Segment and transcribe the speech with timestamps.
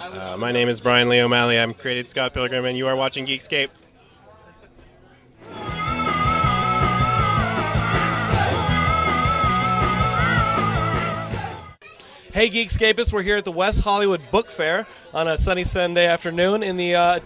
[0.00, 1.58] Uh, my name is Bryan Lee O'Malley.
[1.58, 3.70] I'm created Scott Pilgrim, and you are watching Geekscape.
[12.32, 16.62] Hey, Geekscapists, we're here at the West Hollywood Book Fair on a sunny Sunday afternoon
[16.62, 17.20] in the uh,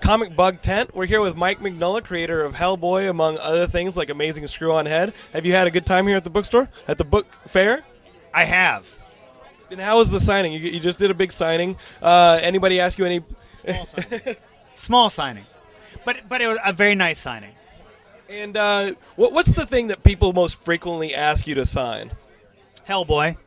[0.00, 0.92] Comic Bug tent.
[0.92, 4.86] We're here with Mike Mignola, creator of Hellboy, among other things like Amazing Screw on
[4.86, 5.14] Head.
[5.32, 7.84] Have you had a good time here at the bookstore, at the book fair?
[8.36, 9.00] I have.
[9.70, 10.52] And how was the signing?
[10.52, 11.76] You, you just did a big signing.
[12.02, 13.22] Uh, anybody ask you any?
[13.54, 14.36] Small signing.
[14.76, 15.46] Small signing.
[16.04, 17.52] But, but it was a very nice signing.
[18.28, 22.10] And uh, what, what's the thing that people most frequently ask you to sign?
[22.86, 23.38] Hellboy.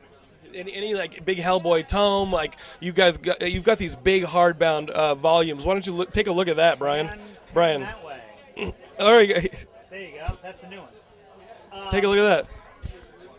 [0.52, 2.32] Any, any like big Hellboy tome?
[2.32, 5.64] Like you guys, got, you've got these big hardbound uh, volumes.
[5.64, 7.16] Why don't you look, take a look at that, Brian?
[7.54, 7.82] Brian.
[7.82, 8.20] That way.
[8.98, 9.28] All right,
[9.88, 10.36] There you go.
[10.42, 11.90] That's the new one.
[11.92, 12.59] take a look at that.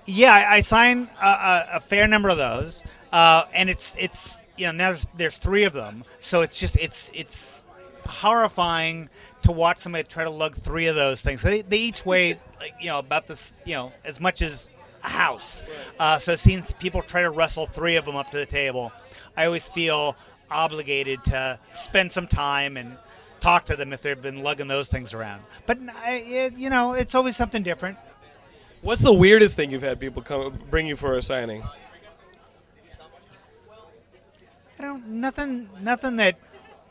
[0.06, 4.40] Yeah, I, I sign a, a, a fair number of those, uh, and it's it's
[4.58, 7.68] you know now there's, there's three of them, so it's just it's it's
[8.06, 9.10] horrifying
[9.44, 11.42] to watch somebody try to lug three of those things.
[11.42, 14.70] They, they each weigh like you know about this you know as much as
[15.04, 15.62] a house.
[16.00, 18.92] Uh, so seeing people try to wrestle three of them up to the table,
[19.38, 20.16] I always feel
[20.50, 22.98] obligated to spend some time and
[23.40, 25.44] talk to them if they've been lugging those things around.
[25.66, 25.80] But
[26.58, 27.98] you know, it's always something different.
[28.82, 31.64] What's the weirdest thing you've had people come bring you for a signing?
[34.80, 36.40] I don't nothing nothing that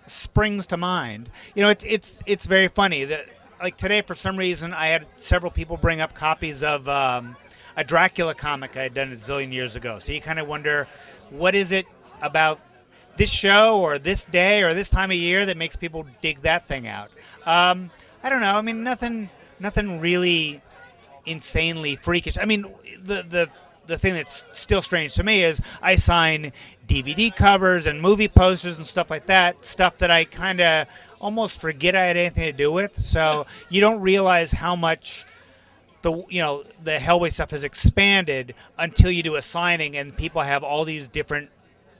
[0.06, 1.30] springs to mind.
[1.56, 3.26] You know, it's it's it's very funny that
[3.60, 7.36] like today for some reason I had several people bring up copies of um,
[7.76, 9.98] a Dracula comic I had done a zillion years ago.
[9.98, 10.86] So you kind of wonder
[11.30, 11.86] what is it
[12.22, 12.60] about
[13.16, 16.68] this show or this day or this time of year that makes people dig that
[16.68, 17.10] thing out.
[17.44, 17.90] Um,
[18.22, 18.54] I don't know.
[18.54, 20.62] I mean, nothing nothing really
[21.26, 22.38] insanely freakish.
[22.38, 22.62] I mean,
[23.02, 23.50] the the
[23.86, 26.52] the thing that's still strange to me is I sign
[26.86, 30.88] DVD covers and movie posters and stuff like that, stuff that I kind of
[31.20, 32.98] almost forget I had anything to do with.
[32.98, 35.26] So you don't realize how much
[36.02, 40.40] the you know the Hellboy stuff has expanded until you do a signing and people
[40.40, 41.50] have all these different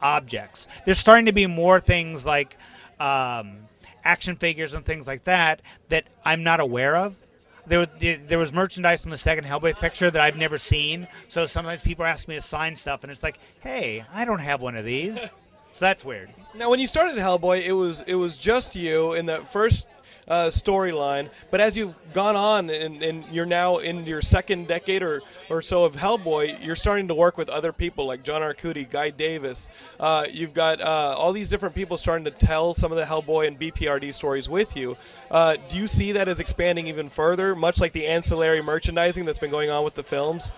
[0.00, 0.66] objects.
[0.86, 2.56] There's starting to be more things like
[2.98, 3.58] um,
[4.04, 7.18] action figures and things like that that I'm not aware of.
[7.66, 11.06] There, there was merchandise from the second Hellboy picture that I've never seen.
[11.28, 14.60] So sometimes people ask me to sign stuff, and it's like, hey, I don't have
[14.60, 15.28] one of these.
[15.72, 16.30] So that's weird.
[16.54, 19.86] Now, when you started Hellboy, it was it was just you in the first
[20.30, 21.28] uh, storyline.
[21.50, 25.60] But as you've gone on and, and you're now in your second decade or, or
[25.60, 29.68] so of Hellboy, you're starting to work with other people like John Arcudi, Guy Davis.
[29.98, 33.48] Uh, you've got uh, all these different people starting to tell some of the Hellboy
[33.48, 34.96] and BPRD stories with you.
[35.30, 39.40] Uh, do you see that as expanding even further, much like the ancillary merchandising that's
[39.40, 40.52] been going on with the films?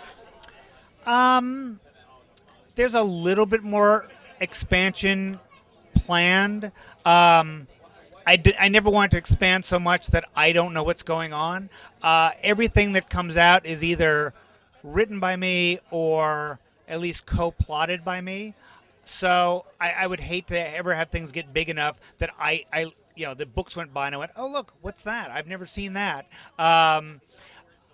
[1.06, 1.80] Um,
[2.74, 5.40] there's a little bit more expansion
[5.94, 6.72] planned.
[7.04, 7.66] Um,
[8.26, 11.70] I, I never wanted to expand so much that I don't know what's going on.
[12.02, 14.34] Uh, everything that comes out is either
[14.82, 18.54] written by me or at least co-plotted by me.
[19.04, 22.92] So I, I would hate to ever have things get big enough that I, I,
[23.16, 25.30] you know, the books went by and I went, oh look, what's that?
[25.30, 26.26] I've never seen that.
[26.58, 27.20] Um,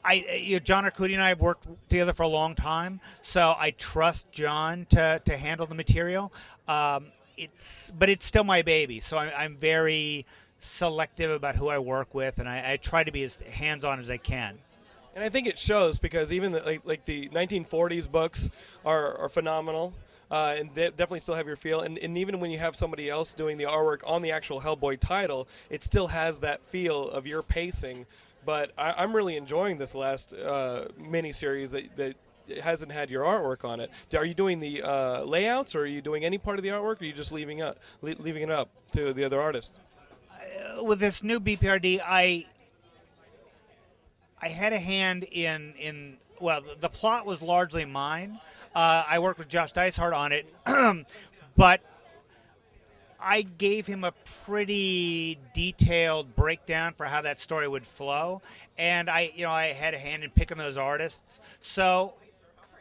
[0.05, 3.55] I, you know, John Arcudi and I have worked together for a long time, so
[3.59, 6.33] I trust John to, to handle the material.
[6.67, 7.07] Um,
[7.39, 10.27] it's but it's still my baby, so I'm, I'm very
[10.61, 13.99] selective about who I work with, and I, I try to be as hands on
[13.99, 14.59] as I can.
[15.15, 18.51] And I think it shows because even the, like, like the 1940s books
[18.85, 19.93] are, are phenomenal.
[20.31, 21.81] Uh, and they definitely still have your feel.
[21.81, 25.01] And, and even when you have somebody else doing the artwork on the actual Hellboy
[25.01, 28.05] title, it still has that feel of your pacing.
[28.45, 32.15] But I, am really enjoying this last uh, mini series that, that
[32.63, 33.91] hasn't had your artwork on it.
[34.15, 37.01] Are you doing the uh, layouts, or are you doing any part of the artwork,
[37.01, 39.81] or are you just leaving up, leaving it up to the other artist?
[40.33, 42.47] Uh, with this new BPRD, I
[44.41, 48.39] I had a hand in in well, the, plot was largely mine.
[48.75, 50.47] Uh, I worked with Josh Dysart on it,
[51.57, 51.81] but
[53.21, 54.13] I gave him a
[54.45, 58.43] pretty detailed breakdown for how that story would flow,
[58.77, 61.41] and I, you know, I had a hand in picking those artists.
[61.59, 62.15] So,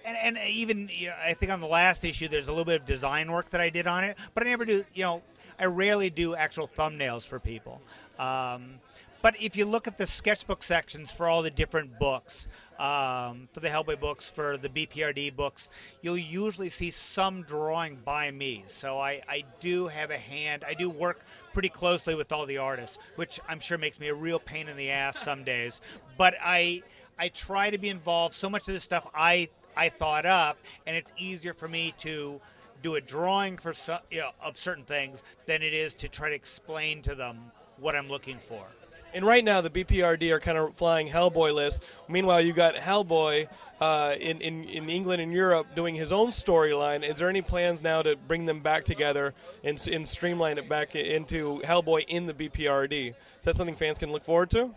[0.08, 2.82] and, and even you know, I think on the last issue, there's a little bit
[2.82, 4.86] of design work that I did on it, but I never do.
[4.94, 5.22] You know,
[5.60, 7.82] I rarely do actual thumbnails for people.
[8.18, 8.76] Um,
[9.22, 12.48] but if you look at the sketchbook sections for all the different books,
[12.80, 15.70] um, for the Hellboy books, for the BPRD books,
[16.02, 18.64] you'll usually see some drawing by me.
[18.68, 20.64] So I, I do have a hand.
[20.66, 24.14] I do work pretty closely with all the artists, which I'm sure makes me a
[24.14, 25.82] real pain in the ass some days.
[26.18, 26.84] But I
[27.20, 28.36] I try to be involved.
[28.36, 32.42] So much of this stuff I I thought up, and it's easier for me to
[32.82, 36.30] do a drawing for some, you know, of certain things than it is to try
[36.30, 38.66] to explain to them what I'm looking for.
[39.14, 41.84] And right now, the BPRD are kind of flying Hellboy list.
[42.08, 43.48] Meanwhile, you got Hellboy
[43.80, 47.04] uh, in, in, in England and Europe doing his own storyline.
[47.04, 49.34] Is there any plans now to bring them back together
[49.64, 53.10] and, and streamline it back into Hellboy in the BPRD?
[53.40, 54.76] Is that something fans can look forward to?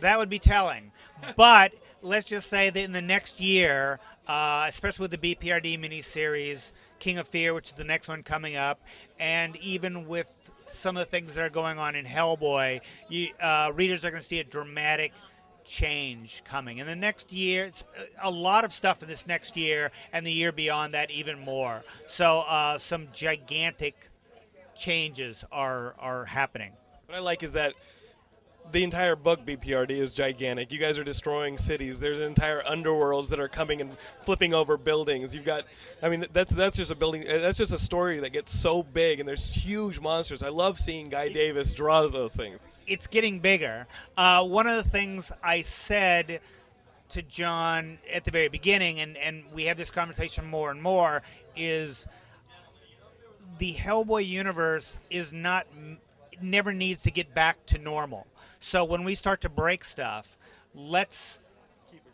[0.00, 0.92] That would be telling.
[1.36, 1.72] But
[2.04, 3.98] let's just say that in the next year,
[4.28, 8.56] uh, especially with the BPRD miniseries, King of Fear, which is the next one coming
[8.56, 8.80] up,
[9.18, 10.32] and even with
[10.66, 14.20] some of the things that are going on in Hellboy, you, uh, readers are going
[14.20, 15.12] to see a dramatic
[15.64, 16.78] change coming.
[16.78, 17.84] In the next year, it's
[18.22, 21.82] a lot of stuff in this next year, and the year beyond that, even more.
[22.06, 24.10] So, uh, some gigantic
[24.76, 26.72] changes are, are happening.
[27.06, 27.72] What I like is that
[28.72, 30.72] the entire book BPRD is gigantic.
[30.72, 32.00] You guys are destroying cities.
[32.00, 35.34] There's entire underworlds that are coming and flipping over buildings.
[35.34, 35.64] You've got,
[36.02, 37.24] I mean, that's that's just a building.
[37.26, 40.42] That's just a story that gets so big, and there's huge monsters.
[40.42, 42.66] I love seeing Guy Davis draw those things.
[42.86, 43.86] it's getting bigger.
[44.16, 46.40] Uh, one of the things I said
[47.10, 51.22] to John at the very beginning, and, and we have this conversation more and more,
[51.54, 52.08] is
[53.58, 55.66] the Hellboy universe is not
[56.40, 58.26] never needs to get back to normal.
[58.64, 60.38] So when we start to break stuff,
[60.74, 61.38] let's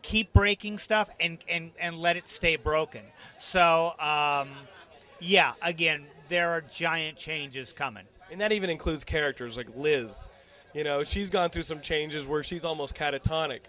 [0.02, 3.02] keep breaking stuff and and and let it stay broken.
[3.38, 4.50] So um,
[5.20, 8.02] yeah, again, there are giant changes coming.
[8.32, 10.28] And that even includes characters like Liz.
[10.74, 13.60] You know, she's gone through some changes where she's almost catatonic.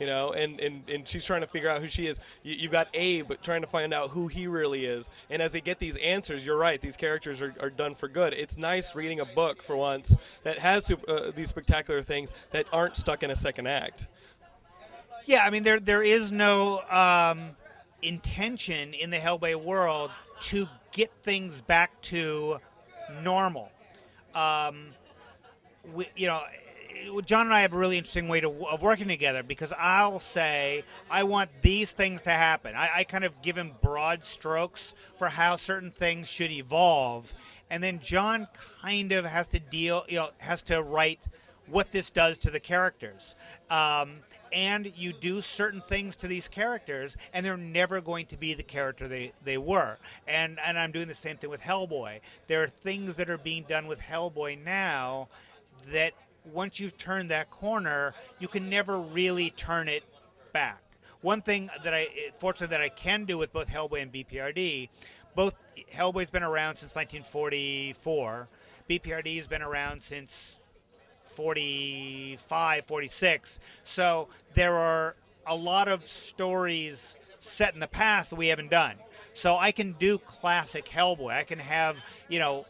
[0.00, 2.18] You know, and, and, and she's trying to figure out who she is.
[2.42, 5.10] You, you've got Abe trying to find out who he really is.
[5.30, 8.32] And as they get these answers, you're right, these characters are, are done for good.
[8.32, 12.96] It's nice reading a book for once that has uh, these spectacular things that aren't
[12.96, 14.08] stuck in a second act.
[15.24, 17.50] Yeah, I mean there there is no um,
[18.02, 20.10] intention in the Hellboy world
[20.40, 22.58] to get things back to
[23.22, 23.70] normal.
[24.34, 24.88] Um,
[25.94, 26.42] we, you know,
[27.24, 30.84] John and I have a really interesting way to, of working together because I'll say
[31.10, 32.74] I want these things to happen.
[32.74, 37.32] I, I kind of give him broad strokes for how certain things should evolve,
[37.70, 38.48] and then John
[38.82, 41.26] kind of has to deal, you know, has to write
[41.66, 43.34] what this does to the characters.
[43.70, 44.16] Um,
[44.52, 48.62] and you do certain things to these characters, and they're never going to be the
[48.62, 49.98] character they, they were.
[50.28, 52.20] And and I'm doing the same thing with Hellboy.
[52.46, 55.28] There are things that are being done with Hellboy now
[55.92, 56.12] that
[56.44, 60.04] once you've turned that corner, you can never really turn it
[60.52, 60.82] back.
[61.20, 62.08] One thing that I,
[62.38, 64.88] fortunately, that I can do with both Hellboy and BPRD,
[65.34, 65.54] both
[65.94, 68.48] Hellboy's been around since 1944.
[68.90, 70.58] BPRD has been around since
[71.36, 73.58] 45, 46.
[73.84, 75.14] So there are
[75.46, 78.96] a lot of stories set in the past that we haven't done.
[79.34, 81.32] So I can do classic Hellboy.
[81.32, 81.96] I can have,
[82.28, 82.66] you know,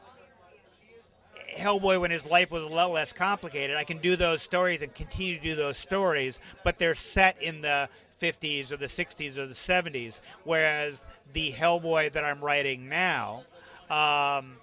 [1.52, 3.76] Hellboy when his life was a lot less complicated.
[3.76, 7.60] I can do those stories and continue to do those stories, but they're set in
[7.60, 7.88] the
[8.20, 10.20] 50s or the 60s or the 70s.
[10.44, 13.42] Whereas the Hellboy that I'm writing now,
[13.90, 14.56] um,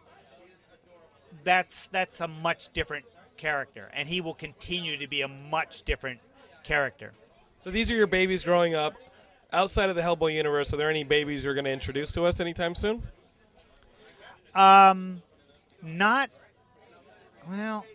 [1.44, 3.06] that's that's a much different
[3.38, 6.19] character, and he will continue to be a much different
[6.63, 7.13] character.
[7.59, 8.95] So these are your babies growing up.
[9.51, 12.39] Outside of the Hellboy universe, are there any babies you're going to introduce to us
[12.39, 13.01] anytime soon?
[14.53, 15.22] Um,
[15.81, 16.29] not
[17.50, 17.86] well.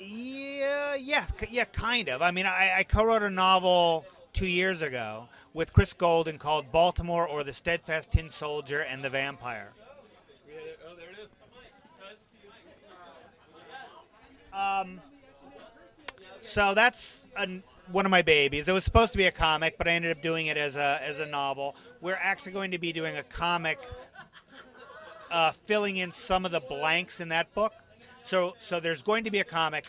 [0.00, 2.20] Yeah, yes, yeah, kind of.
[2.20, 7.26] I mean, I, I co-wrote a novel two years ago with Chris Golden called "Baltimore"
[7.26, 9.70] or "The Steadfast Tin Soldier and the Vampire."
[10.88, 11.34] oh, there it is.
[14.52, 15.00] Um,
[16.40, 18.68] so that's an, one of my babies.
[18.68, 21.00] It was supposed to be a comic, but I ended up doing it as a
[21.02, 21.76] as a novel.
[22.00, 23.78] We're actually going to be doing a comic,
[25.30, 27.72] uh, filling in some of the blanks in that book.
[28.24, 29.86] So so there's going to be a comic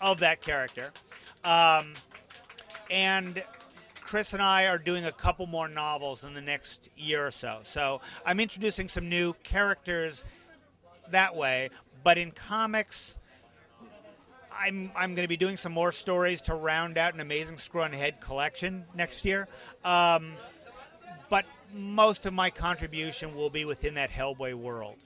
[0.00, 0.90] of that character,
[1.44, 1.92] um,
[2.90, 3.42] and
[4.00, 7.60] Chris and I are doing a couple more novels in the next year or so.
[7.62, 10.24] So I'm introducing some new characters
[11.10, 11.70] that way,
[12.02, 13.18] but in comics.
[14.56, 17.82] I'm I'm going to be doing some more stories to round out an amazing Screw
[17.82, 19.48] on Head collection next year.
[19.84, 20.34] Um,
[21.28, 24.98] but most of my contribution will be within that Hellboy world.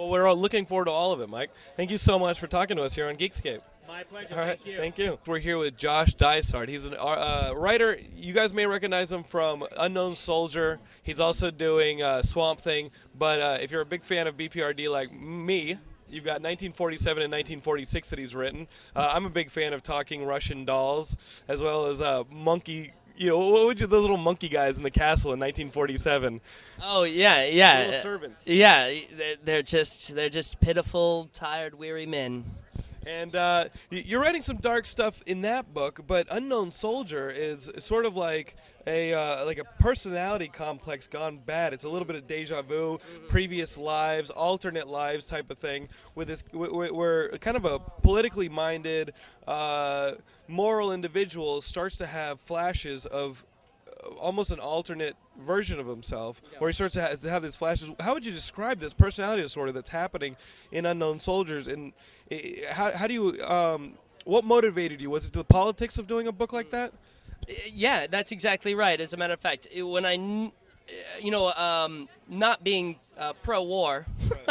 [0.00, 1.50] Well, we're all looking forward to all of it, Mike.
[1.76, 3.60] Thank you so much for talking to us here on Geekscape.
[3.86, 4.32] My pleasure.
[4.32, 4.76] All right, Thank you.
[4.78, 5.18] thank you.
[5.26, 6.70] We're here with Josh Dysart.
[6.70, 7.98] He's a uh, writer.
[8.16, 10.78] You guys may recognize him from Unknown Soldier.
[11.02, 12.90] He's also doing uh, Swamp Thing.
[13.18, 15.76] But uh, if you're a big fan of BPRD like me,
[16.08, 18.68] you've got 1947 and 1946 that he's written.
[18.96, 23.28] Uh, I'm a big fan of Talking Russian Dolls, as well as uh, Monkey you
[23.28, 26.40] know, what would you those little monkey guys in the castle in 1947?
[26.82, 27.80] Oh yeah, yeah.
[27.80, 28.48] Little servants.
[28.48, 32.44] Yeah, they're, they're just they're just pitiful, tired, weary men.
[33.06, 38.04] And uh, you're writing some dark stuff in that book, but Unknown Soldier is sort
[38.04, 41.72] of like a uh, like a personality complex gone bad.
[41.72, 45.88] It's a little bit of deja vu, previous lives, alternate lives type of thing.
[46.14, 49.12] With this, wh- wh- where kind of a politically minded,
[49.46, 50.12] uh,
[50.48, 53.44] moral individual starts to have flashes of
[54.18, 57.90] almost an alternate version of himself, where he starts to, ha- to have these flashes.
[58.00, 60.36] How would you describe this personality disorder that's happening
[60.72, 61.68] in Unknown Soldiers?
[61.68, 61.92] And
[62.70, 65.10] how, how do you, um, what motivated you?
[65.10, 66.92] Was it the politics of doing a book like that?
[67.48, 69.00] Uh, Yeah, that's exactly right.
[69.00, 70.52] As a matter of fact, it- when I, kn-
[71.20, 74.06] you know, um, not being uh, pro-war,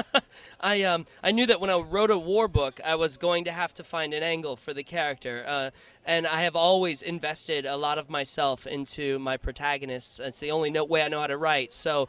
[0.61, 3.51] I um, I knew that when I wrote a war book, I was going to
[3.51, 5.69] have to find an angle for the character, uh,
[6.05, 10.19] and I have always invested a lot of myself into my protagonists.
[10.19, 11.73] It's the only no- way I know how to write.
[11.73, 12.07] So.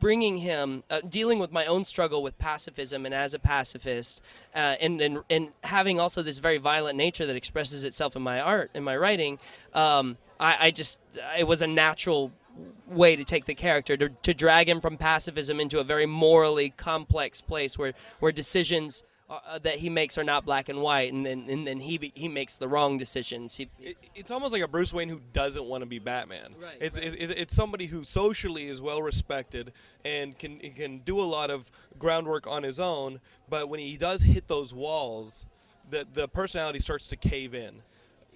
[0.00, 4.22] Bringing him, uh, dealing with my own struggle with pacifism and as a pacifist,
[4.54, 8.40] uh, and, and and having also this very violent nature that expresses itself in my
[8.40, 9.40] art, in my writing,
[9.74, 11.00] um, I, I just
[11.36, 12.30] it was a natural
[12.88, 16.70] way to take the character to, to drag him from pacifism into a very morally
[16.70, 21.26] complex place where where decisions uh, that he makes are not black and white, and
[21.26, 23.56] then and then he be, he makes the wrong decisions.
[23.56, 26.54] He, It, it's almost like a Bruce Wayne who doesn't want to be Batman.
[26.58, 27.14] Right, it's, right.
[27.14, 29.72] It, it's somebody who socially is well respected
[30.04, 34.22] and can can do a lot of groundwork on his own, but when he does
[34.22, 35.44] hit those walls,
[35.90, 37.82] the the personality starts to cave in.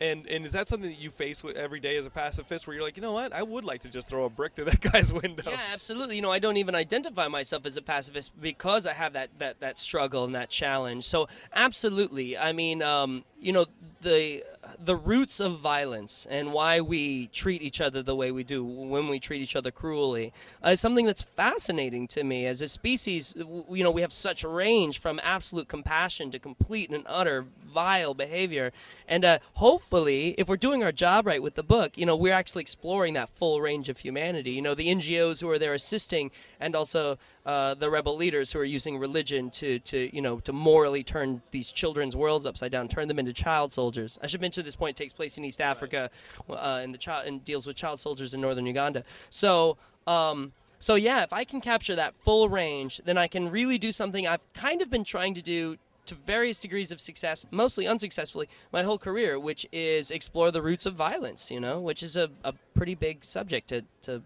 [0.00, 2.74] And, and is that something that you face with every day as a pacifist, where
[2.74, 4.80] you're like, you know what, I would like to just throw a brick through that
[4.92, 5.50] guy's window?
[5.50, 6.16] Yeah, absolutely.
[6.16, 9.60] You know, I don't even identify myself as a pacifist because I have that that,
[9.60, 11.04] that struggle and that challenge.
[11.04, 12.36] So, absolutely.
[12.36, 13.66] I mean, um, you know,
[14.00, 14.42] the
[14.78, 19.08] the roots of violence and why we treat each other the way we do when
[19.08, 20.32] we treat each other cruelly
[20.64, 23.34] uh, is something that's fascinating to me as a species.
[23.36, 28.72] You know, we have such range from absolute compassion to complete and utter vile behavior,
[29.08, 32.34] and uh, hopefully, if we're doing our job right with the book, you know, we're
[32.34, 34.52] actually exploring that full range of humanity.
[34.52, 38.58] You know, the NGOs who are there assisting, and also uh, the rebel leaders who
[38.58, 42.88] are using religion to, to, you know, to morally turn these children's worlds upside down,
[42.88, 44.18] turn them into child soldiers.
[44.22, 46.10] I should mention this point takes place in East Africa,
[46.48, 49.04] uh, and the child and deals with child soldiers in northern Uganda.
[49.30, 49.76] So.
[50.06, 53.92] Um, so yeah, if I can capture that full range, then I can really do
[53.92, 58.48] something I've kind of been trying to do to various degrees of success, mostly unsuccessfully,
[58.72, 62.30] my whole career, which is explore the roots of violence, you know, which is a,
[62.44, 64.22] a pretty big subject to, to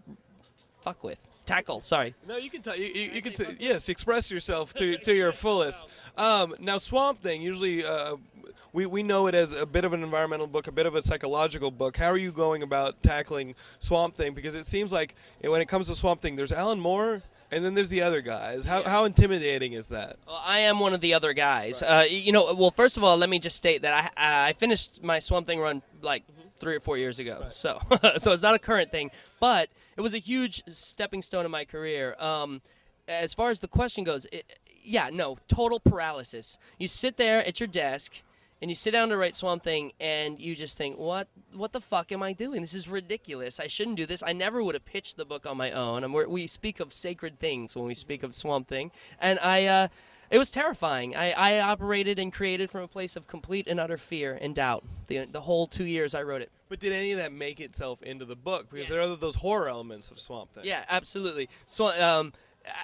[0.81, 1.19] fuck with.
[1.47, 2.13] Tackle, sorry.
[2.27, 2.75] No, you can tell.
[2.75, 5.85] You, you, you can say, yes, express yourself to, to your fullest.
[6.17, 7.41] Um, now, Swamp Thing.
[7.41, 8.17] Usually, uh,
[8.73, 11.01] we we know it as a bit of an environmental book, a bit of a
[11.01, 11.95] psychological book.
[11.95, 14.33] How are you going about tackling Swamp Thing?
[14.33, 17.73] Because it seems like when it comes to Swamp Thing, there's Alan Moore, and then
[17.73, 18.65] there's the other guys.
[18.65, 20.17] How how intimidating is that?
[20.27, 21.81] Well, I am one of the other guys.
[21.81, 25.01] Uh, you know, well, first of all, let me just state that I I finished
[25.01, 26.23] my Swamp Thing run like
[26.59, 27.79] three or four years ago, so
[28.17, 31.65] so it's not a current thing, but it was a huge stepping stone in my
[31.65, 32.15] career.
[32.19, 32.61] Um,
[33.07, 36.57] as far as the question goes, it, yeah, no, total paralysis.
[36.77, 38.21] You sit there at your desk.
[38.59, 41.27] And you sit down to write Swamp Thing, and you just think, "What?
[41.53, 42.61] What the fuck am I doing?
[42.61, 43.59] This is ridiculous.
[43.59, 44.23] I shouldn't do this.
[44.25, 47.37] I never would have pitched the book on my own." And we speak of sacred
[47.37, 48.89] things when we speak of Swamp Thing,
[49.21, 49.87] and I, uh,
[50.29, 51.15] it was terrifying.
[51.15, 54.83] I, I operated and created from a place of complete and utter fear and doubt.
[55.07, 56.51] The the whole two years I wrote it.
[56.69, 58.69] But did any of that make itself into the book?
[58.69, 58.95] Because Yeah.
[58.97, 60.65] there are those horror elements of Swamp Thing.
[60.65, 61.47] Yeah, absolutely.
[61.65, 62.33] So, um,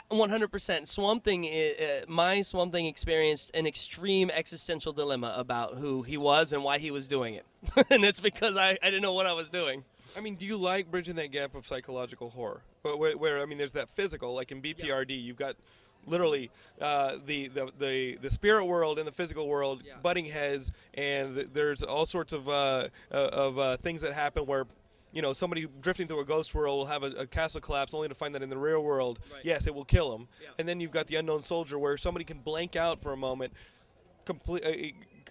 [0.10, 0.88] 100%.
[0.88, 6.54] Swamp Thing, uh, my Swamp Thing experienced an extreme existential dilemma about who he was
[6.54, 7.46] and why he was doing it.
[7.90, 9.84] and it's because I, I didn't know what I was doing.
[10.16, 12.62] I mean, do you like bridging that gap of psychological horror?
[12.84, 15.56] Where, where, where I mean, there's that physical, like in BPRD, you've got
[16.06, 19.94] literally uh, the, the, the, the spirit world and the physical world Yeah.
[20.02, 24.46] butting heads, and th- there's all sorts of, uh, uh, of uh, things that happen
[24.46, 24.66] where.
[25.16, 28.08] You know, somebody drifting through a ghost world will have a, a castle collapse, only
[28.08, 29.46] to find that in the real world, Right.
[29.46, 30.28] yes, it will kill them.
[30.42, 30.48] Yeah.
[30.58, 33.54] And then you've got the unknown soldier, where somebody can blank out for a moment,
[34.26, 34.72] complete, uh,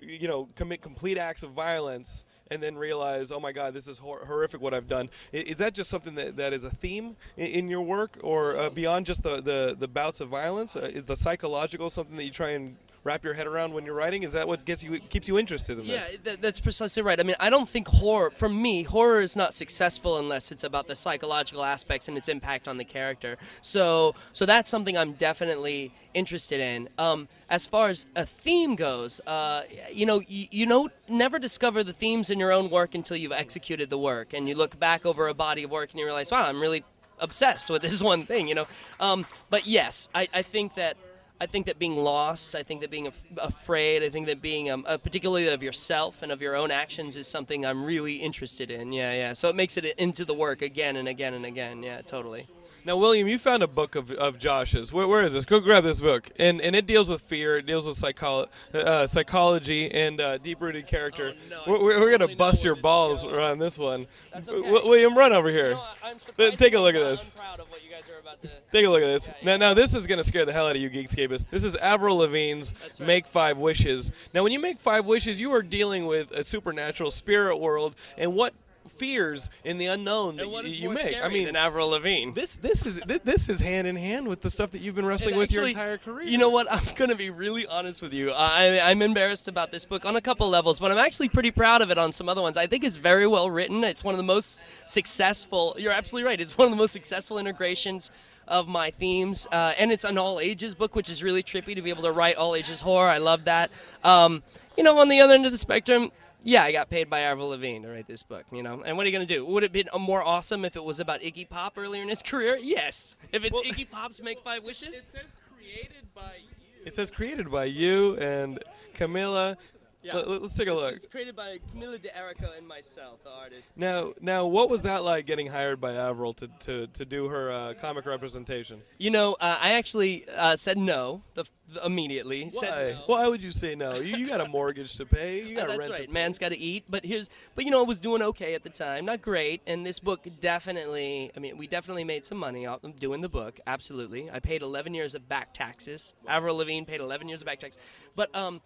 [0.00, 2.22] you know, commit complete acts of violence,
[2.52, 5.08] and then realize, oh my God, this is hor- horrific what I've done.
[5.32, 8.70] Is that just something that, that is a theme in, in your work, or uh,
[8.70, 10.76] beyond just the, the, the bouts of violence?
[10.76, 13.94] Uh, is the psychological something that you try and wrap your head around when you're
[13.94, 14.22] writing?
[14.22, 16.18] Is that what gets you keeps you interested in Yeah, this?
[16.24, 17.18] that, that's precisely right.
[17.18, 20.86] I mean, I don't think horror, for me, horror is not successful unless it's about
[20.86, 23.36] the psychological aspects and its impact on the character.
[23.60, 26.88] So, so that's something I'm definitely interested in.
[26.98, 31.82] Um, as far as a theme goes, uh, you know, you, you know, never discover
[31.82, 35.04] the themes in your own work until you've executed the work, and you look back
[35.04, 36.84] over a body of work and you realize, wow, I'm really
[37.18, 38.66] obsessed with this one thing, you know.
[39.00, 40.96] Um, but yes, I, I think that
[41.42, 44.70] I think that being lost, I think that being af- afraid, I think that being
[44.70, 48.70] um, uh, particularly of yourself and of your own actions is something I'm really interested
[48.70, 48.92] in.
[48.92, 49.32] Yeah, yeah.
[49.32, 51.82] So it makes it into the work again and again and again.
[51.82, 52.46] Yeah, totally.
[52.84, 54.92] Now, William, you found a book of, of Josh's.
[54.92, 55.44] Where, where is this?
[55.44, 57.56] Go grab this book, and and it deals with fear.
[57.58, 61.34] It deals with psycholo- uh, psychology and uh, deep-rooted character.
[61.34, 63.34] Oh, no, we're, we're, gonna bust your balls going.
[63.34, 64.06] around this one.
[64.34, 64.44] Okay.
[64.44, 65.78] W- William, run over here.
[66.02, 66.18] I'm
[66.56, 67.34] take a look at this.
[67.36, 68.48] I'm proud of what you guys are about to.
[68.72, 69.28] Take a look at this.
[69.28, 69.56] Yeah, Now, yeah.
[69.58, 71.46] now this is gonna scare the hell out of you, Geekscapists.
[71.50, 73.06] This is Avril Lavigne's right.
[73.06, 77.10] "Make Five Wishes." Now, when you make five wishes, you are dealing with a supernatural
[77.10, 78.54] spirit world and what
[78.88, 81.16] fears in the unknown that And what y- you make.
[81.22, 82.32] I mean, than Avril Lavigne.
[82.32, 85.06] this this is thi- this is hand in hand with the stuff that you've been
[85.06, 86.26] wrestling with your actually, entire career.
[86.28, 86.70] You know what?
[86.70, 88.30] I'm going to be really honest with you.
[88.32, 91.82] I, I'm embarrassed about this book on a couple levels, but I'm actually pretty proud
[91.82, 92.56] of it on some other ones.
[92.56, 93.82] I think it's very well written.
[93.84, 95.74] It's one of the most successful.
[95.78, 96.40] You're absolutely right.
[96.40, 98.10] It's one of the most successful integrations
[98.48, 101.82] of my themes, uh, and it's an all ages book, which is really trippy to
[101.82, 103.08] be able to write all ages horror.
[103.08, 103.70] I love that.
[104.04, 104.42] Um,
[104.76, 106.10] you know, on the other end of the spectrum.
[106.44, 108.82] Yeah, I got paid by Avril Lavigne to write this book, you know.
[108.84, 109.44] And what are you going to do?
[109.46, 112.22] Would it have been more awesome if it was about Iggy Pop earlier in his
[112.24, 112.58] career?
[112.60, 113.16] Yes.
[113.32, 114.94] If it's Well- Iggy Pop's Make Five Wishes?
[114.94, 116.82] It says created by you.
[116.84, 118.58] It says created by you and
[118.94, 119.56] Camilla.
[120.02, 120.16] Yeah.
[120.16, 120.94] Let, us take a look.
[120.94, 123.70] It's created by Camilla d'Errico and myself, the artist.
[123.76, 127.50] Now, now, what was that like getting hired by Avril to, to, to do her
[127.52, 128.80] uh, comic representation?
[128.98, 132.42] You know, uh, I actually uh, said no the, the- immediately.
[132.44, 132.48] Why?
[132.50, 133.02] Said no.
[133.06, 133.94] Why would you say no?
[133.94, 135.44] You, you got a mortgage to pay.
[135.44, 136.00] You Uh, got that's rent right.
[136.02, 136.12] to pay.
[136.12, 136.84] Man's got to eat.
[136.90, 139.04] But here's, but you know, I was doing okay at the time.
[139.04, 139.62] Not great.
[139.68, 143.28] And this book definitely, I mean, we definitely made some money off of doing the
[143.28, 143.60] book.
[143.66, 144.30] Absolutely.
[144.30, 146.14] I paid 11 years of back taxes.
[146.26, 147.80] Avril Lavigne paid 11 years of back taxes.
[148.16, 148.60] But um,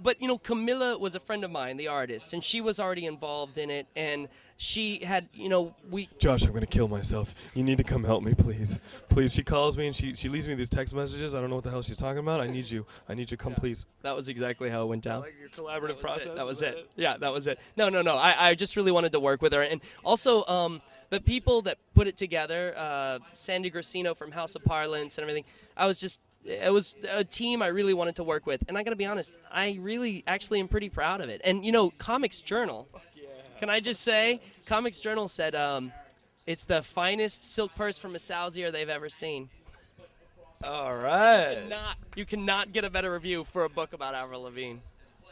[0.00, 3.06] but you know, Camilla was a friend of mine, the artist, and she was already
[3.06, 3.86] involved in it.
[3.96, 7.34] And she had, you know, we Josh, I'm gonna kill myself.
[7.54, 8.78] You need to come help me, please.
[9.08, 9.34] Please.
[9.34, 11.34] She calls me and she, she leaves me these text messages.
[11.34, 12.40] I don't know what the hell she's talking about.
[12.40, 12.86] I need you.
[13.08, 13.36] I need you.
[13.36, 13.86] Come, please.
[14.02, 15.22] that was exactly how it went down.
[15.22, 16.26] Like your collaborative That process.
[16.26, 16.36] It.
[16.36, 16.90] That was that it.
[16.96, 17.58] Yeah, that was it.
[17.76, 18.16] No, no, no.
[18.16, 21.78] I, I just really wanted to work with her, and also um, the people that
[21.94, 25.44] put it together, uh, Sandy Gracino from House of Parlance and everything.
[25.76, 26.20] I was just.
[26.44, 29.06] It was a team I really wanted to work with, and I got to be
[29.06, 31.40] honest, I really actually am pretty proud of it.
[31.44, 32.88] And you know, Comics Journal.
[33.58, 35.92] Can I just say, Comics Journal said um,
[36.46, 39.48] it's the finest silk purse from a Salzier they've ever seen.
[40.64, 41.58] All right.
[41.68, 44.78] Not, you cannot get a better review for a book about Avril Lavigne.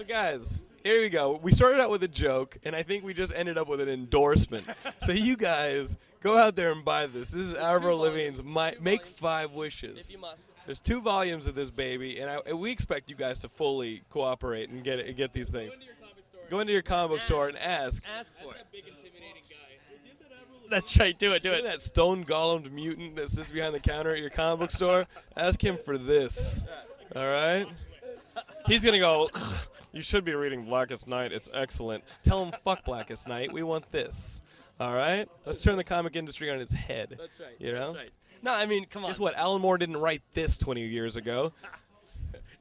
[0.01, 1.39] So, guys, here we go.
[1.43, 3.91] We started out with a joke, and I think we just ended up with an
[3.91, 4.67] endorsement.
[4.99, 7.29] so, you guys go out there and buy this.
[7.29, 8.43] This is Avril Lavigne's.
[8.43, 9.19] My, Make volumes.
[9.19, 10.09] Five Wishes.
[10.09, 10.47] If you must.
[10.65, 14.01] There's two volumes of this baby, and, I, and we expect you guys to fully
[14.09, 15.79] cooperate and get it, get these things.
[16.49, 18.03] Go into your comic book store and ask.
[18.17, 18.65] Ask for it.
[18.73, 19.57] Big intimidating guy.
[20.03, 21.19] Is it that That's right.
[21.19, 21.43] Do it.
[21.43, 21.63] Do it.
[21.65, 25.05] that stone golemed mutant that sits behind the counter at your comic book store.
[25.37, 26.65] Ask him for this.
[27.15, 27.67] All right?
[28.67, 31.33] He's going to go, "Ugh, You should be reading Blackest Night.
[31.33, 32.05] It's excellent.
[32.25, 33.53] Tell them fuck Blackest Night.
[33.53, 34.41] We want this.
[34.79, 35.29] All right?
[35.45, 37.17] Let's turn the comic industry on its head.
[37.19, 37.57] That's right.
[37.59, 37.87] You know?
[37.87, 38.11] That's right.
[38.43, 39.11] No, I mean, come on.
[39.11, 39.35] Guess what?
[39.35, 41.53] Alan Moore didn't write this 20 years ago.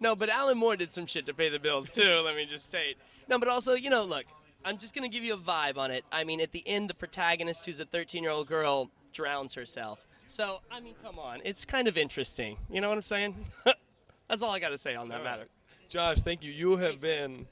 [0.02, 2.22] No, but Alan Moore did some shit to pay the bills too.
[2.26, 2.98] let me just state.
[3.28, 4.26] No, but also, you know, look,
[4.64, 6.06] I'm just gonna give you a vibe on it.
[6.12, 10.08] I mean, at the end, the protagonist, who's a 13-year-old girl, drowns herself.
[10.28, 12.58] So, I mean, come on, it's kind of interesting.
[12.70, 13.36] You know what I'm saying?
[14.30, 15.48] That's all I got to say on that matter.
[15.90, 16.52] Josh, thank you.
[16.52, 17.48] You have been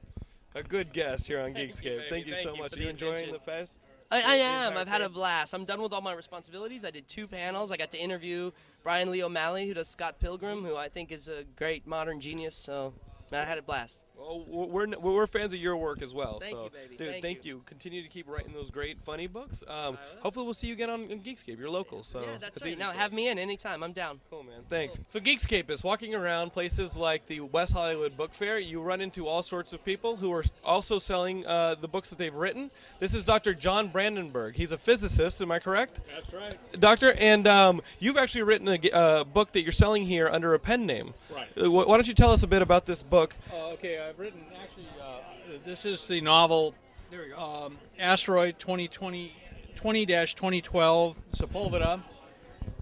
[0.54, 2.10] a good guest here on Thank you, Geekscape.
[2.10, 2.73] Thank you Thank so you much.
[2.73, 3.34] for Are you enjoying attention.
[3.34, 3.80] the fest?
[4.12, 4.78] I, I am.
[4.78, 5.54] I've had a blast.
[5.54, 6.86] I'm done with all my responsibilities.
[6.86, 7.71] I did two panels.
[7.71, 8.52] I got to interview
[8.84, 12.56] Bryan Lee O'Malley, who does Scott Pilgrim, who I think is a great modern genius.
[12.56, 12.93] So
[13.32, 14.04] I had a blast.
[14.17, 16.39] Well, we're, we're, we're fans of your work as well.
[16.39, 16.97] Thank so, you, baby.
[16.97, 17.58] dude, Thank thank you.
[17.58, 17.62] you.
[17.65, 19.63] Continue to keep writing those great, funny books.
[19.67, 20.21] Um, will.
[20.21, 21.60] hopefully, we'll see you again on, on Geekscape.
[21.60, 22.77] You're local, so yeah, that's it's right.
[22.77, 23.84] Now have me in anytime.
[23.84, 24.19] I'm down.
[24.30, 24.62] Cool, man.
[24.69, 24.99] Thanks.
[25.08, 28.60] So, Geekscape is walking around places like the West Hollywood Book Fair.
[28.60, 32.17] You run into all sorts of people who are also selling uh, the books that
[32.17, 32.71] they've written.
[32.99, 33.53] This is Dr.
[33.53, 34.56] John Brandenburg.
[34.56, 35.41] He's a physicist.
[35.41, 35.99] Am I correct?
[36.15, 36.58] That's right.
[36.80, 40.60] Doctor, and um, you've actually written a uh, book that you're selling here under a
[40.60, 41.13] pen name.
[41.34, 41.47] Right.
[41.62, 43.36] Uh, why don't you tell us a bit about this book?
[43.53, 44.88] Uh, okay, I've written actually.
[45.02, 46.74] Uh, this is the novel.
[47.12, 47.38] There we go.
[47.38, 49.34] Um, Asteroid 2020
[49.76, 52.02] 20-2012 Sepulveda,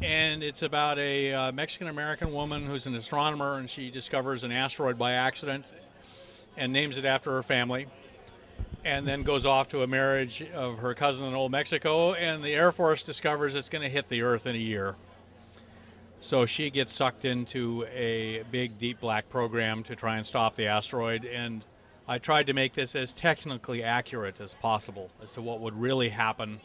[0.02, 4.52] and it's about a uh, Mexican American woman who's an astronomer, and she discovers an
[4.52, 5.72] asteroid by accident
[6.58, 7.88] and names it after her family.
[8.84, 12.54] And then goes off to a marriage of her cousin in Old Mexico, and the
[12.54, 14.96] Air Force discovers it's going to hit the Earth in a year.
[16.26, 20.66] So she gets sucked into a big, deep black program to try and stop the
[20.66, 21.24] asteroid.
[21.24, 21.64] And
[22.08, 26.10] I tried to make this as technically accurate as possible as to what would really
[26.10, 26.62] happen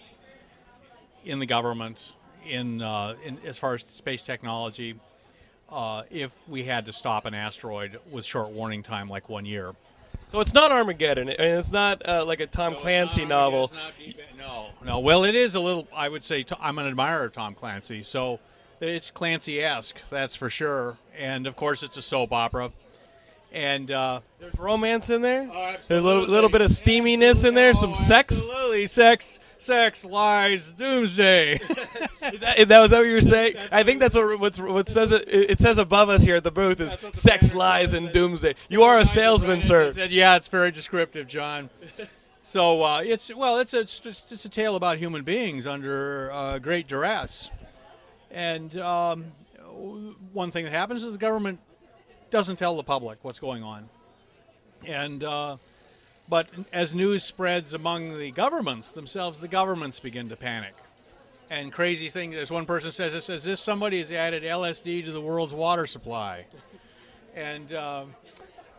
[1.26, 2.14] in the government,
[2.48, 4.98] in, uh, in as far as space technology,
[5.68, 9.74] uh, if we had to stop an asteroid with short warning time, like one year.
[10.24, 13.70] So it's not Armageddon, and it's not uh, like a Tom Clancy novel.
[14.38, 15.00] No, no.
[15.00, 15.86] Well, it is a little.
[15.94, 18.40] I would say i I'm an admirer of Tom Clancy, so
[18.80, 20.96] it's Clancy-esque, that's for sure.
[21.18, 22.72] And of course, it's a soap opera.
[23.52, 25.50] And uh, There's romance in there.
[25.52, 28.32] Oh, There's a little, little bit of steaminess in there, some Oh, sex.
[28.48, 31.54] Absolutely, sex, sex, lies, doomsday.
[32.32, 33.56] Is that, is that, what you were saying?
[33.72, 36.50] I think that's what what's, what says it, it says above us here at the
[36.52, 38.54] booth is sex, lies, and doomsday.
[38.68, 39.92] You are a salesman, sir.
[39.92, 41.70] said, yeah, it's very descriptive, John.
[42.42, 46.58] So uh, it's well, it's a it's, it's a tale about human beings under uh,
[46.58, 47.50] great duress,
[48.30, 49.32] and um,
[50.32, 51.60] one thing that happens is the government
[52.30, 53.88] doesn't tell the public what's going on,
[54.86, 55.56] and uh,
[56.28, 60.74] but as news spreads among the governments themselves, the governments begin to panic.
[61.50, 65.10] And crazy thing, as one person says, it's as if somebody has added LSD to
[65.10, 66.46] the world's water supply.
[67.34, 68.14] And um,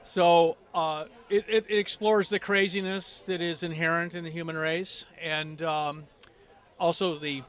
[0.04, 5.06] so uh, it, it, it explores the craziness that is inherent in the human race,
[5.22, 6.04] and um,
[6.80, 7.44] also the, uh,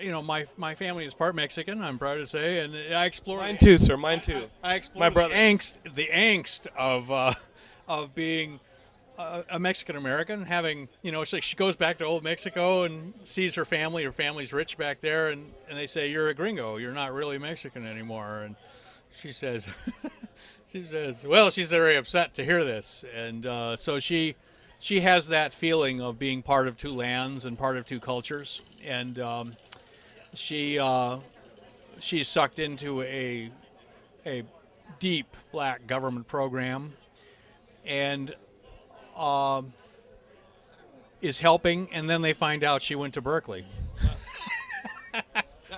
[0.00, 1.82] you know, my my family is part Mexican.
[1.82, 3.96] I'm proud to say, and I explore Mine too, sir.
[3.96, 4.48] Mine too.
[4.62, 5.34] I explore My the brother.
[5.34, 7.34] angst, the angst of uh,
[7.88, 8.60] of being
[9.18, 13.14] a, a Mexican American, having you know, she, she goes back to old Mexico and
[13.24, 14.04] sees her family.
[14.04, 16.76] Her family's rich back there, and and they say you're a gringo.
[16.76, 18.42] You're not really Mexican anymore.
[18.42, 18.56] And
[19.14, 19.66] she says,
[20.72, 24.34] she says, well, she's very upset to hear this, and uh, so she
[24.82, 28.62] she has that feeling of being part of two lands and part of two cultures,
[28.84, 29.52] and um,
[30.34, 31.18] she uh,
[32.00, 33.48] she's sucked into a
[34.26, 34.42] a
[34.98, 36.94] deep black government program
[37.86, 38.34] and
[39.16, 39.72] um,
[41.20, 43.64] is helping, and then they find out she went to Berkeley.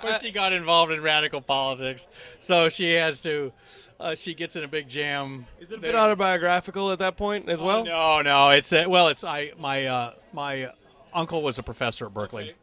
[0.01, 2.07] but she got involved in radical politics,
[2.39, 3.53] so she has to.
[3.99, 5.45] Uh, she gets in a big jam.
[5.59, 5.91] Is it a there.
[5.93, 7.85] bit autobiographical at that point as well?
[7.85, 8.49] No, no.
[8.49, 10.69] It's uh, well, it's I my uh, my
[11.13, 12.53] uncle was a professor at Berkeley, Okay.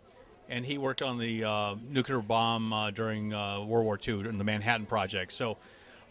[0.50, 4.36] and he worked on the uh, nuclear bomb uh, during uh, World War II in
[4.36, 5.32] the Manhattan Project.
[5.32, 5.56] So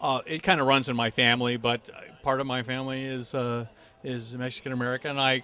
[0.02, 1.88] uh, it kind of runs in my family, but
[2.24, 3.66] part of my family is uh,
[4.04, 5.20] is Mexican American.
[5.20, 5.44] I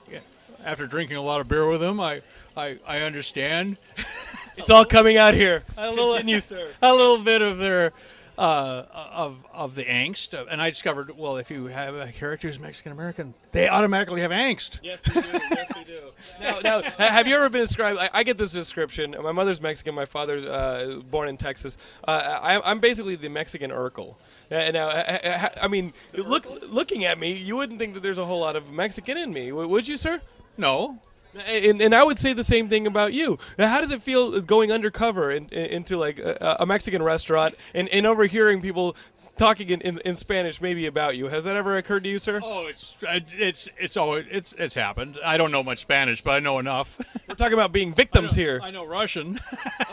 [0.66, 2.24] after drinking a lot of beer with him, I
[2.58, 3.78] I, I understand
[4.58, 5.64] It's all coming out here.
[5.78, 6.68] a little, Continue, sir.
[6.82, 7.94] a little bit of their
[8.38, 10.34] uh, of of the angst.
[10.50, 14.32] And I discovered, well, if you have a character who's Mexican American, they automatically have
[14.32, 14.80] angst.
[14.84, 15.28] Yes, we do.
[15.52, 16.00] Yes, we do.
[16.42, 18.00] Now, now, have you ever been described?
[18.00, 19.16] I, I get this description.
[19.22, 19.96] My mother's Mexican.
[19.96, 21.78] My father's uh, born in Texas.
[22.08, 24.16] Uh, I, I'm basically the Mexican Urkel.
[24.52, 28.18] Uh, now, I, I, I mean, look, looking at me, you wouldn't think that there's
[28.18, 30.22] a whole lot of Mexican in me, would you, sir?
[30.58, 31.00] No,
[31.48, 33.38] And, and I would say the same thing about you.
[33.58, 37.90] How does it feel going undercover in, in, into like a, a Mexican restaurant and,
[37.90, 38.96] and overhearing people
[39.38, 41.28] talking in, in, in Spanish maybe about you?
[41.28, 42.42] Has that ever occurred to you, sir?
[42.44, 45.18] oh, it's it's it's always it's it's happened.
[45.24, 46.98] I don't know much Spanish, but I know enough.
[47.28, 48.60] We're talking about being victims here.
[48.62, 49.40] I know Russian.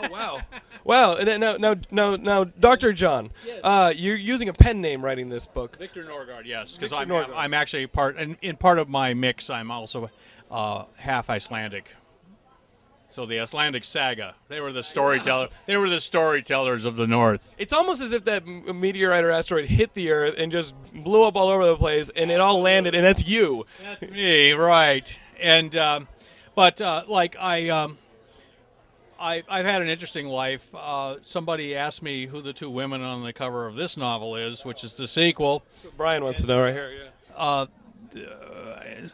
[0.01, 0.39] Oh wow,
[0.83, 1.15] wow!
[1.15, 3.31] Now, now, now, now, Doctor John,
[3.63, 5.77] uh, you're using a pen name writing this book.
[5.77, 7.33] Victor Norgard, yes, because I'm Norgard.
[7.35, 9.49] I'm actually part and in part of my mix.
[9.49, 10.09] I'm also
[10.55, 11.93] uh, half Icelandic.
[13.09, 15.49] So the Icelandic saga, they were the storyteller.
[15.67, 17.51] They were the storytellers of the North.
[17.57, 21.23] It's almost as if that m- meteorite or asteroid hit the Earth and just blew
[21.23, 23.65] up all over the place, and it all landed, and that's you.
[23.83, 25.19] That's me, right?
[25.39, 26.07] And um,
[26.55, 27.97] but uh, like I, um,
[29.19, 30.73] I, I've had an interesting life.
[30.73, 34.65] Uh, somebody asked me who the two women on the cover of this novel is,
[34.65, 35.63] which is the sequel.
[35.83, 36.91] That's Brian wants to know right here.
[36.91, 37.35] Yeah.
[37.35, 37.65] Uh,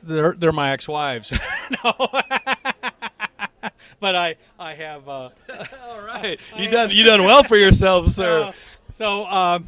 [0.04, 1.32] they're they're my ex-wives.
[1.84, 1.93] no.
[3.99, 5.30] but I I have uh,
[5.84, 8.43] All right, you done you done well for yourself, sir.
[8.43, 8.51] uh,
[8.91, 9.65] so um,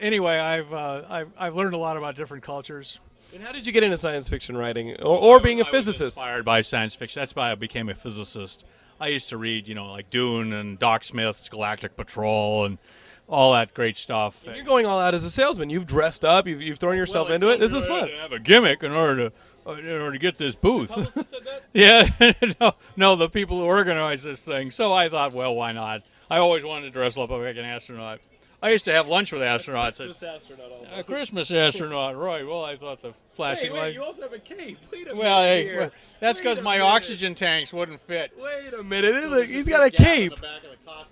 [0.00, 3.00] anyway I've, uh, I've I've learned a lot about different cultures.
[3.34, 5.72] And how did you get into science fiction writing, or, or being a I was
[5.72, 6.16] physicist?
[6.16, 7.20] inspired by science fiction.
[7.20, 8.64] That's why I became a physicist.
[9.00, 12.78] I used to read, you know, like Dune and Doc Smith's Galactic Patrol and
[13.28, 14.44] all that great stuff.
[14.46, 15.70] You're going all out as a salesman.
[15.70, 16.46] You've dressed up.
[16.46, 17.58] You've, you've thrown yourself Well, into it.
[17.58, 18.08] This is had fun.
[18.08, 19.32] to have a gimmick in order to
[19.66, 20.90] uh, in order to get this booth.
[20.90, 21.62] said that?
[21.72, 24.70] yeah, no, no, the people who organize this thing.
[24.70, 26.02] So I thought, well, why not?
[26.30, 28.20] I always wanted to dress up like an astronaut.
[28.62, 29.98] I used to have lunch with astronauts.
[29.98, 30.70] This astronaut.
[30.94, 32.46] A Christmas astronaut, right?
[32.46, 33.94] Well, I thought the flashing Hey, wait, light.
[33.94, 34.78] you also have a cape.
[34.90, 36.86] Wait a Well, minute hey, well, that's because my minute.
[36.90, 38.32] oxygen tanks wouldn't fit.
[38.38, 39.12] Wait a minute.
[39.12, 40.32] This is a- he's got a Gap in cape.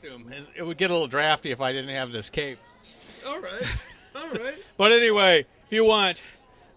[0.03, 0.33] Costume.
[0.55, 2.59] It would get a little drafty if I didn't have this cape.
[3.27, 3.63] All right.
[4.17, 4.55] All right.
[4.77, 6.23] But anyway, if you want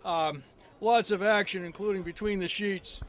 [0.03, 0.43] um,
[0.81, 3.01] lots of action, including between the sheets,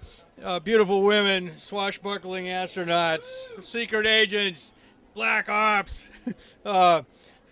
[0.42, 4.72] uh, beautiful women, swashbuckling astronauts, secret agents,
[5.14, 6.10] black ops,
[6.64, 7.02] uh,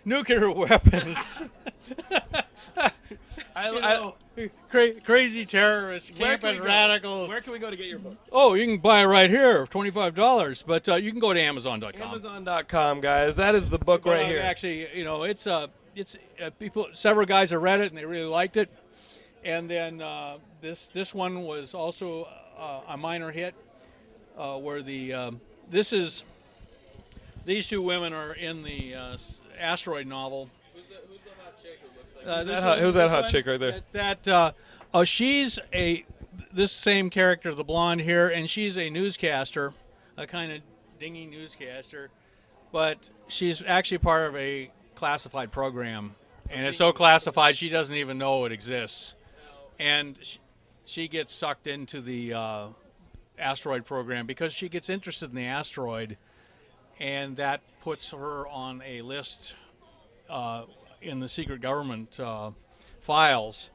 [0.05, 1.43] nuclear weapons,
[3.55, 3.79] I, you
[4.37, 7.29] I, cra- crazy terrorists, where can we campus radicals.
[7.29, 8.17] Where can we go to get your book?
[8.31, 10.63] Oh, you can buy it right here, twenty-five dollars.
[10.65, 12.01] But uh, you can go to Amazon.com.
[12.01, 13.35] Amazon.com, guys.
[13.35, 14.41] That is the book But right here.
[14.41, 16.87] Actually, you know, it's uh, it's uh, people.
[16.93, 18.69] Several guys have read it and they really liked it.
[19.43, 23.55] And then uh, this this one was also uh, a minor hit,
[24.37, 26.23] uh, where the um, this is
[27.45, 29.17] these two women are in the uh,
[29.59, 30.49] asteroid novel.
[32.25, 33.71] Uh, Who's this that hot- one- who's that hot one, chick right there?
[33.91, 34.51] That, that uh,
[34.93, 36.05] oh, she's a
[36.51, 39.73] this same character, the blonde here, and she's a newscaster,
[40.17, 40.61] a kind of
[40.99, 42.09] dingy newscaster,
[42.71, 46.15] but she's actually part of a classified program,
[46.49, 49.15] and it's so classified she doesn't even know it exists,
[49.79, 50.39] and she,
[50.85, 52.67] she gets sucked into the uh,
[53.37, 56.17] asteroid program because she gets interested in the asteroid,
[56.99, 59.53] and that puts her on a list
[60.27, 60.63] uh,
[61.03, 62.49] in the secret government uh,
[62.99, 63.69] files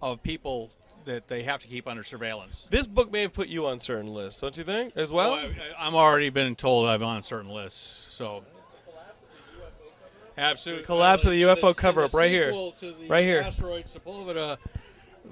[0.00, 0.68] of people
[1.04, 2.66] that they have to keep under surveillance.
[2.70, 4.96] This book may have put you on certain lists, don't you think?
[4.96, 5.34] As well.
[5.34, 8.42] I, I'm already been told I'm on certain lists, so.
[10.36, 10.84] Absolutely.
[10.84, 12.46] Collapse of the UFO cover-up, right here.
[12.46, 13.42] sequel to the Right here.
[13.42, 14.56] Asteroid Sepulveda,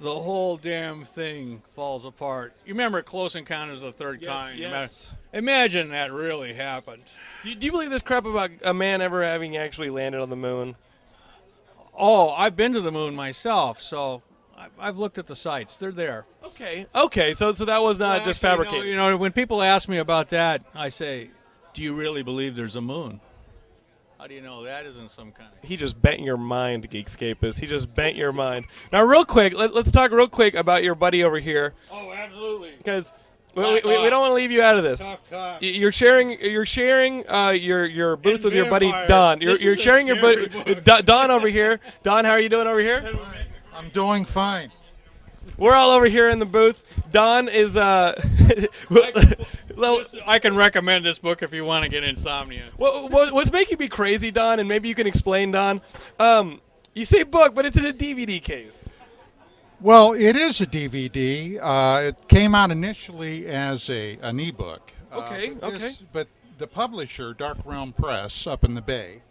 [0.00, 2.55] the whole damn thing falls apart.
[2.64, 4.59] You remember Close Encounters of the Third Yes, Kind?
[4.59, 5.14] yes.
[5.33, 7.03] Imagine that really happened.
[7.42, 10.31] Do you, do you believe this crap about a man ever having actually landed on
[10.31, 10.76] the moon?
[11.96, 14.22] Oh, I've been to the moon myself, so
[14.79, 15.76] I've looked at the sites.
[15.76, 16.24] They're there.
[16.44, 16.87] Okay.
[16.94, 17.35] Okay.
[17.35, 18.87] So so that was not Well, just fabricated.
[18.87, 21.31] You know, you know, when people ask me about that, I say,
[21.74, 23.20] "Do you really believe there's a moon?"
[24.20, 25.66] How do you know that isn't some kind of?
[25.66, 27.59] He just bent your mind, Geekscapist.
[27.59, 28.66] He just bent your mind.
[28.92, 32.72] Now, real quick, let, us talk real quick about your buddy over here, Oh, absolutely.
[32.76, 33.14] because
[33.54, 35.00] we, we, we don't want to leave you out of this.
[35.00, 35.59] Talk, talk.
[35.62, 36.38] You're sharing.
[36.38, 39.09] You're sharing uh, your your booth And with your buddy vampires.
[39.09, 39.40] Don.
[39.40, 40.85] You're, This you're is a sharing your scary buddy book.
[40.85, 41.80] Don, Don over here.
[42.02, 43.18] Don, how are you doing over here?
[43.72, 44.70] I'm doing fine.
[45.56, 46.83] We're all over here in the booth.
[47.11, 48.20] Don is uh.
[49.77, 52.64] well, I can recommend this book if you want to get insomnia.
[52.77, 55.81] what, what, what's making me crazy, Don, and maybe you can explain, Don.
[56.18, 56.61] Um,
[56.94, 58.88] you say book, but it's in a DVD case.
[59.81, 61.59] Well, it is a DVD.
[61.61, 64.92] Uh, it came out initially as a an ebook.
[65.11, 66.07] Uh, Okay, but this- okay.
[66.12, 69.23] But the publisher, Dark Realm Press, up in the Bay,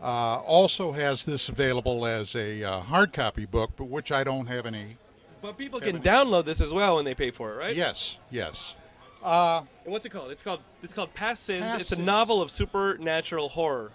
[0.00, 4.46] uh, also has this available as a uh, hard copy book, but which I don't
[4.46, 4.96] have any.
[5.44, 7.76] But people can download this as well when they pay for it, right?
[7.76, 8.76] Yes, yes.
[9.22, 10.30] And what's it called?
[10.30, 11.64] It's called it's called Past Sins.
[11.64, 12.06] Past it's a Sins.
[12.06, 13.92] novel of supernatural horror.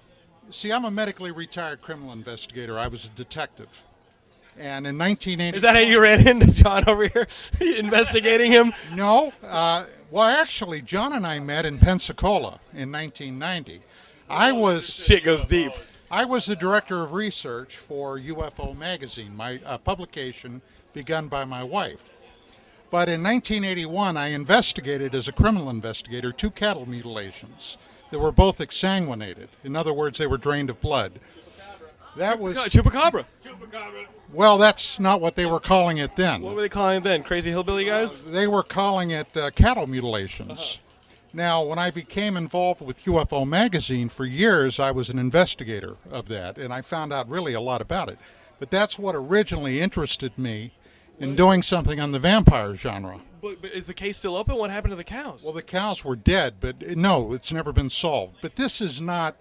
[0.51, 2.77] See, I'm a medically retired criminal investigator.
[2.77, 3.83] I was a detective,
[4.59, 5.57] and in 1980.
[5.57, 7.27] Is that how you ran into John over here,
[7.79, 8.71] investigating him?
[8.93, 9.33] No.
[9.43, 13.81] Uh, well, actually, John and I met in Pensacola in 1990.
[14.29, 15.71] I was Shit goes deep.
[16.11, 20.61] I was the director of research for UFO Magazine, my uh, publication
[20.93, 22.09] begun by my wife.
[22.89, 27.77] But in 1981, I investigated as a criminal investigator two cattle mutilations
[28.09, 29.49] that were both exsanguinated.
[29.63, 31.19] In other words, they were drained of blood.
[32.17, 33.25] That was Chupacabra.
[34.33, 34.57] well.
[34.57, 36.41] That's not what they were calling it then.
[36.41, 37.21] What were they calling it then?
[37.21, 38.19] Crazy hillbilly guys?
[38.21, 40.79] They were calling it uh, cattle mutilations.
[41.33, 46.27] Now, when I became involved with UFO Magazine for years, I was an investigator of
[46.29, 48.17] that, and I found out really a lot about it.
[48.59, 50.71] But that's what originally interested me
[51.19, 53.19] in doing something on the vampire genre.
[53.41, 54.55] But, but is the case still open?
[54.55, 55.43] What happened to the cows?
[55.43, 58.37] Well, the cows were dead, but no, it's never been solved.
[58.41, 59.35] But this is not.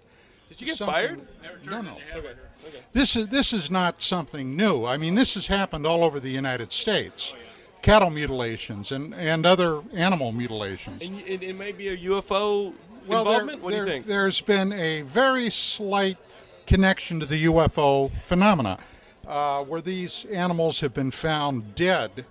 [0.48, 1.20] Did you get fired?
[1.66, 1.96] No, no.
[2.16, 2.29] Okay.
[2.66, 2.81] Okay.
[2.92, 4.85] This is this is not something new.
[4.85, 7.35] I mean, this has happened all over the United States.
[7.83, 11.03] Cattle mutilations and, and other animal mutilations.
[11.07, 12.73] And it, it may be a UFO
[13.07, 13.62] Well, there- involvement.
[13.62, 14.07] what do you there- think?
[14.07, 16.19] There's been a very slight
[16.67, 18.79] connection to the UFO phenomena,
[19.27, 22.27] uh, where these animals have been found dead.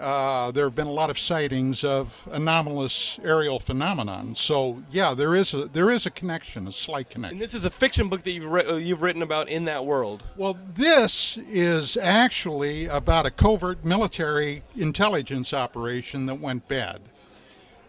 [0.00, 4.34] Uh, there have been a lot of sightings of anomalous aerial phenomenon.
[4.34, 7.34] So yeah, there is a there is a connection, a slight connection.
[7.34, 9.84] And this is a fiction book that you've re- uh, you've written about in that
[9.84, 10.22] world.
[10.36, 17.02] Well, this is actually about a covert military intelligence operation that went bad.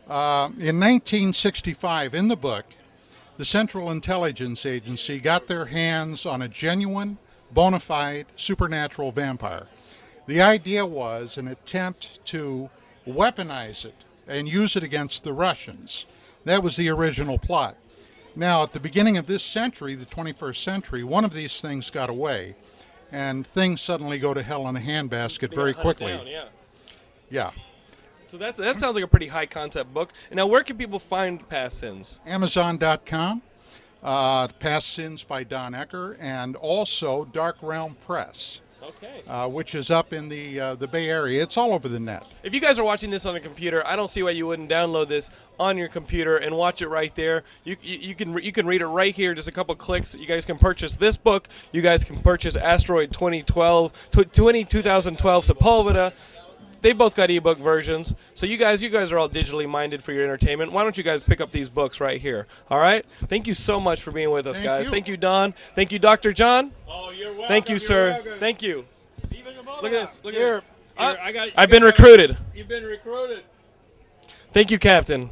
[0.08, 2.66] Uh, in 1965, in the book,
[3.38, 7.18] the Central Intelligence Agency got their hands on a genuine,
[7.54, 9.68] bona fide supernatural vampire.
[10.26, 12.70] The idea was an attempt to
[13.08, 13.96] weaponize it
[14.28, 16.06] and use it against the Russians.
[16.46, 17.76] That was the original plot.
[18.36, 22.10] Now, at the beginning of this century, the 21st century, one of these things got
[22.10, 22.56] away,
[23.12, 26.14] and things suddenly go to hell in a handbasket very quickly.
[26.14, 26.46] down, yeah.
[27.30, 27.52] Yeah.
[28.28, 30.14] So that's that sounds like a pretty high concept book.
[30.32, 32.20] Now, where can people find Past Sins?
[32.26, 33.44] Amazon.com,
[34.02, 39.24] uh, Past Sins by Don Ecker, and also Dark Realm Press, Okay.
[39.28, 41.42] uh, which is up in the uh, the Bay Area.
[41.42, 42.26] It's all over the net.
[42.44, 44.70] If you guys are watching this on a computer, I don't see why you wouldn't
[44.70, 47.44] download this on your computer and watch it right there.
[47.64, 50.16] You, you, you can re- you can read it right here, just a couple clicks.
[50.16, 51.48] You guys can purchase this book.
[51.72, 56.14] You guys can purchase Asteroid 2012, tw- 20, 2012 Sepulveda.
[56.84, 58.14] They both got ebook versions.
[58.36, 60.74] So you guys, you guys are all digitally minded for your entertainment.
[60.74, 62.46] Why don't you guys pick up these books right here?
[62.70, 63.06] All right.
[63.28, 64.86] Thank you so much for being with us, Thank guys.
[64.86, 64.92] you.
[64.92, 65.54] Thank you, Don.
[65.76, 66.34] Thank you, Dr.
[66.34, 66.74] John.
[66.88, 67.48] Oh, you're welcome.
[67.48, 68.12] Thank you, sir.
[68.12, 68.40] welcome.
[68.40, 68.86] Thank you.
[69.82, 70.20] Look at this.
[70.24, 70.64] Look at Here, this.
[70.98, 71.50] Uh, I got.
[71.56, 72.38] I've you been got- recruited.
[72.54, 73.44] You've been recruited.
[74.52, 75.30] Thank you, Captain.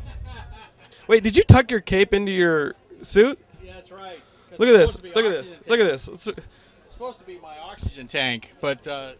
[1.07, 3.37] Wait, did you tuck your cape into your suit?
[3.61, 4.21] Yeah, that's right.
[4.57, 5.01] Look at this.
[5.03, 5.59] Look at this.
[5.67, 6.29] Look at this.
[7.01, 9.13] It's- It's supposed to be my oxygen tank, but uh,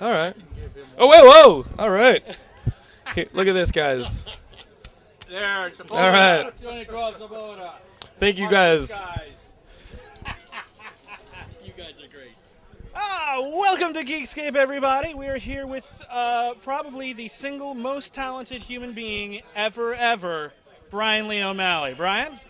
[0.00, 0.34] All right.
[0.98, 1.24] Oh, whoa,
[1.62, 1.66] whoa.
[1.78, 2.36] All right.
[3.14, 4.24] Here, look at this, guys.
[5.30, 5.68] there.
[5.68, 6.52] It's All right.
[6.60, 7.74] Sabota.
[8.18, 8.90] Thank you, guys.
[11.64, 12.34] you guys are great.
[12.96, 15.14] Ah, welcome to Geekscape, everybody.
[15.14, 20.52] We're here with uh, probably the single most talented human being ever, ever,
[20.90, 21.94] Bryan Lee O'Malley.
[21.94, 22.40] Bryan?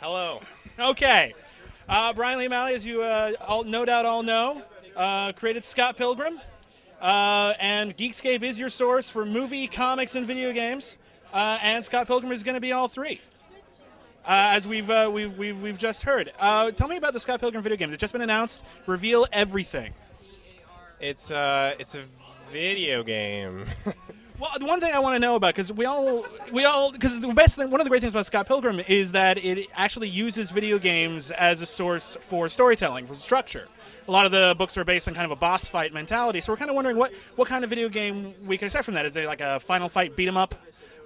[0.00, 0.40] Hello.
[0.78, 1.34] Okay.
[1.90, 4.62] Uh, Bryan Lee O'Malley, as you uh, all, no doubt all know,
[4.94, 6.40] uh, created Scott Pilgrim.
[7.00, 10.96] Uh, and Geekscape is your source for movie, comics, and video games.
[11.34, 13.20] Uh, and Scott Pilgrim is going to be all three.
[14.24, 16.30] Uh, as we've, we've, we've, we've just heard.
[16.38, 17.92] Tell me about the Scott Pilgrim video game.
[17.92, 18.64] It's just been announced.
[18.86, 19.92] Reveal everything.
[21.00, 22.04] It's it's a
[22.52, 23.66] video game.
[24.40, 27.20] Well, the one thing I want to know about because we all we all because
[27.20, 30.08] the best thing, one of the great things about Scott Pilgrim is that it actually
[30.08, 33.68] uses video games as a source for storytelling, for structure.
[34.08, 36.54] A lot of the books are based on kind of a boss fight mentality, so
[36.54, 39.04] we're kind of wondering what what kind of video game we can expect from that.
[39.04, 40.54] Is it like a Final Fight beat 'em up?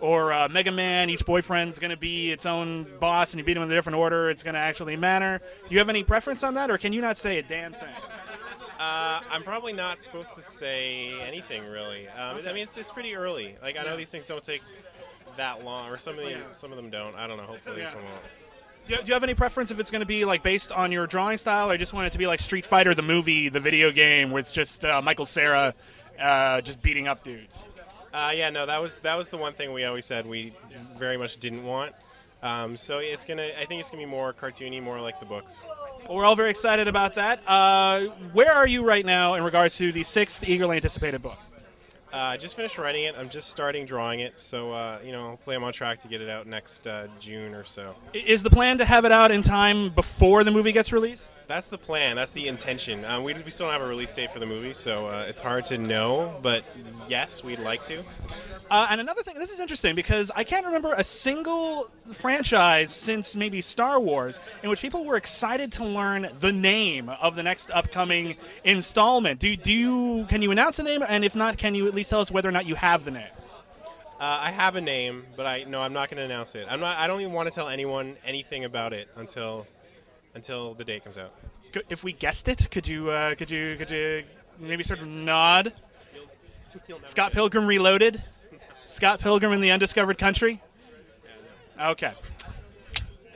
[0.01, 3.55] Or uh, Mega Man, each boyfriend's going to be its own boss, and you beat
[3.55, 4.29] them in a different order.
[4.29, 5.41] It's going to actually matter.
[5.67, 7.95] Do you have any preference on that, or can you not say a damn thing?
[8.85, 12.07] Uh, I'm probably not supposed to say anything really.
[12.09, 13.55] Um, I mean, it's, it's pretty early.
[13.63, 14.63] Like I know these things don't take
[15.37, 17.15] that long, or some of them some of them don't.
[17.17, 17.45] I don't know.
[17.45, 18.17] Hopefully this one won't.
[18.87, 20.93] Do you, do you have any preference if it's going to be like based on
[20.93, 23.61] your drawing style, or just want it to be like Street Fighter, the movie, the
[23.61, 25.73] video game, where it's just uh, Michael Cera
[26.21, 27.65] uh, just beating up dudes?
[28.13, 30.53] Uh, yeah, no, that was that was the one thing we always said we
[30.97, 31.95] very much didn't want.
[32.45, 33.49] Um, so it's gonna.
[33.59, 35.65] I think it's gonna be more cartoony, more like the books.
[36.07, 37.41] Well, we're all very excited about that.
[37.47, 41.39] Uh, where are you right now in regards to the sixth eagerly anticipated book?
[42.13, 43.17] Uh, I just finished writing it.
[43.19, 44.39] I'm just starting drawing it.
[44.39, 47.55] So uh, you know, hopefully I'm on track to get it out next uh, June
[47.55, 47.95] or so.
[48.13, 51.33] Is the plan to have it out in time before the movie gets released?
[51.47, 52.17] That's the plan.
[52.17, 53.05] That's the intention.
[53.05, 55.41] Um, we, we still don't have a release date for the movie, so uh, it's
[55.41, 56.35] hard to know.
[56.43, 56.65] But
[57.09, 58.03] yes, we'd like to.
[58.71, 63.37] Uh, and another thing, this is interesting because I can't remember a single franchise since
[63.37, 67.71] maybe Star Wars in which people were excited to learn the name of the next
[67.73, 69.39] upcoming installment.
[69.39, 71.05] Do, do you can you announce the name?
[71.07, 73.11] And if not, can you at least tell us whether or not you have the
[73.11, 73.29] name?
[74.19, 76.67] Uh, I have a name, but I no, I'm not going to announce it.
[76.71, 76.97] I'm not.
[76.97, 79.67] I don't even want to tell anyone anything about it until
[80.35, 81.33] until the date comes out.
[81.89, 84.25] If we guessed it, could you uh, could you could you
[84.59, 85.73] maybe sort of nod?
[87.05, 88.23] Scott Pilgrim Reloaded.
[88.85, 90.61] Scott Pilgrim in the Undiscovered Country.
[91.81, 92.13] Okay,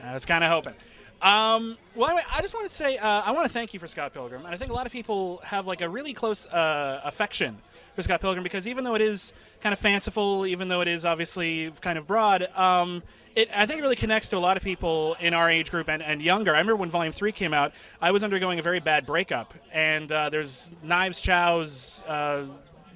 [0.03, 0.73] I was kind of hoping.
[1.21, 3.87] Um, well, anyway, I just want to say uh, I want to thank you for
[3.87, 7.01] Scott Pilgrim, and I think a lot of people have like a really close uh,
[7.03, 7.57] affection
[7.95, 11.05] for Scott Pilgrim because even though it is kind of fanciful, even though it is
[11.05, 13.03] obviously kind of broad, um,
[13.35, 15.89] it I think it really connects to a lot of people in our age group
[15.89, 16.51] and, and younger.
[16.51, 20.11] I remember when Volume Three came out, I was undergoing a very bad breakup, and
[20.11, 22.45] uh, there's Knives Chau's uh,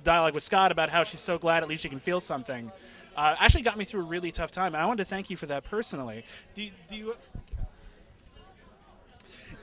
[0.03, 2.71] dialogue with Scott about how she's so glad at least she can feel something.
[3.15, 5.38] Uh, actually got me through a really tough time, and I wanted to thank you
[5.38, 6.25] for that personally.
[6.56, 7.15] Do, do you?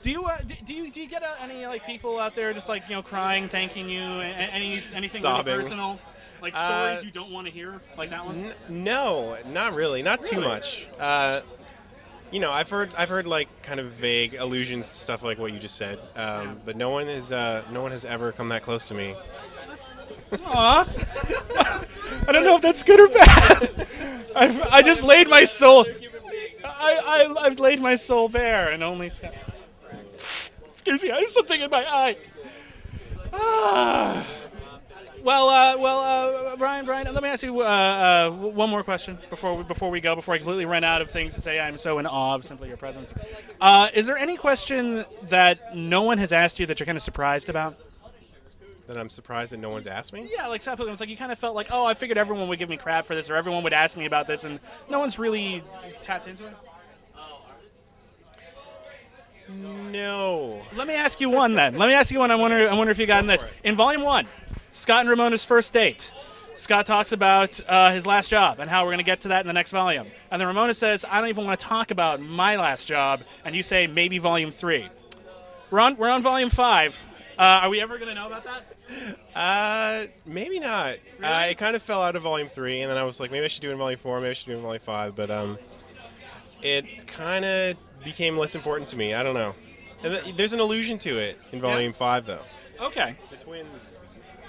[0.01, 2.67] Do you, uh, do, you do you get uh, any like people out there just
[2.69, 5.99] like you know crying, thanking you, any anything really personal,
[6.41, 8.45] like Uh, stories you don't want to hear, like that one?
[8.45, 10.01] N- no, not really.
[10.01, 10.87] Not too much.
[10.99, 11.41] Uh,
[12.31, 15.53] you know, I've heard I've heard like kind of vague allusions to stuff like what
[15.53, 18.63] you just said, um, but no one is uh, no one has ever come that
[18.63, 19.15] close to me.
[20.45, 20.87] Aw.
[22.27, 23.87] I don't know if that's good or bad.
[24.35, 25.85] I've, I just laid my soul.
[26.63, 29.37] I, I, I've laid my soul bare and only said.
[30.81, 32.17] Excuse me, I have something in my eye.
[33.31, 34.25] Ah.
[35.23, 39.19] Well, uh, well, uh, Bryan, Bryan, let me ask you uh, uh, one more question
[39.29, 41.59] before we, before we go, before I completely run out of things to say.
[41.59, 43.13] I'm so in awe of simply your presence.
[43.61, 47.03] Uh, is there any question that no one has asked you that you're kind of
[47.03, 47.77] surprised about?
[48.87, 50.27] That I'm surprised that no one's asked me.
[50.35, 50.89] Yeah, like Pilgrim.
[50.89, 53.05] It's like you kind of felt like, oh, I figured everyone would give me crap
[53.05, 54.59] for this, or everyone would ask me about this, and
[54.89, 55.63] no one's really
[56.01, 56.55] tapped into it.
[59.91, 60.61] No.
[60.75, 61.77] Let me ask you one then.
[61.77, 62.31] Let me ask you one.
[62.31, 62.69] I wonder.
[62.69, 63.43] I wonder if you got in this.
[63.63, 64.27] In Volume One,
[64.69, 66.11] Scott and Ramona's first date.
[66.53, 69.41] Scott talks about uh, his last job and how we're going to get to that
[69.41, 70.07] in the next volume.
[70.29, 73.55] And then Ramona says, "I don't even want to talk about my last job." And
[73.55, 74.87] you say, "Maybe Volume 3.
[75.69, 75.97] We're on.
[75.97, 77.05] We're on Volume Five.
[77.37, 79.17] Uh, are we ever going to know about that?
[79.35, 80.97] Uh, maybe not.
[81.23, 83.45] Uh, it kind of fell out of volume three, and then I was like, maybe
[83.45, 85.15] I should do it in volume four, maybe I should do it in volume five,
[85.15, 85.57] but um,
[86.61, 89.13] it kind of became less important to me.
[89.13, 89.53] I don't know.
[90.03, 92.41] And th- there's an allusion to it in volume five, though.
[92.81, 93.15] Okay.
[93.29, 93.99] The twins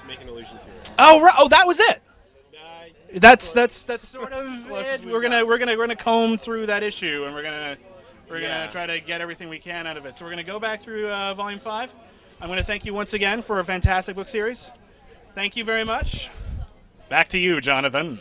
[0.07, 0.91] make an allusion to it.
[0.99, 1.35] Oh, right.
[1.39, 2.01] oh, that was it.
[3.15, 5.01] That's that's that's sort of it.
[5.05, 7.77] we've We're gonna we're gonna we're gonna comb through that issue, and we're gonna
[8.31, 8.61] we're Yeah.
[8.61, 10.17] gonna try to get everything we can out of it.
[10.17, 11.93] So we're gonna go back through uh, volume five.
[12.41, 14.71] I'm gonna thank you once again for a fantastic book series.
[15.35, 16.31] Thank you very much.
[17.11, 18.19] Back to you, Jonathan.